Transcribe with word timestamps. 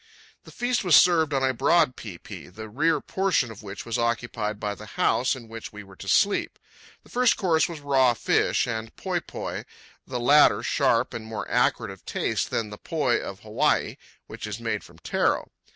The 0.45 0.51
feast 0.51 0.83
was 0.83 0.95
served 0.95 1.31
on 1.31 1.43
a 1.43 1.53
broad 1.53 1.95
pae 1.95 2.17
pae, 2.17 2.47
the 2.49 2.67
rear 2.69 2.99
portion 3.01 3.51
of 3.51 3.61
which 3.61 3.85
was 3.85 3.99
occupied 3.99 4.59
by 4.59 4.73
the 4.73 4.87
house 4.97 5.35
in 5.35 5.47
which 5.47 5.71
we 5.71 5.83
were 5.83 5.95
to 5.97 6.07
sleep. 6.07 6.57
The 7.03 7.09
first 7.11 7.37
course 7.37 7.69
was 7.69 7.81
raw 7.81 8.15
fish 8.15 8.65
and 8.65 8.95
poi 8.95 9.19
poi, 9.19 9.63
the 10.07 10.19
latter 10.19 10.63
sharp 10.63 11.13
and 11.13 11.23
more 11.23 11.47
acrid 11.51 11.91
of 11.91 12.03
taste 12.03 12.49
than 12.49 12.71
the 12.71 12.79
poi 12.79 13.19
of 13.19 13.41
Hawaii, 13.41 13.97
which 14.25 14.47
is 14.47 14.59
made 14.59 14.83
from 14.83 14.97
taro. 14.97 15.51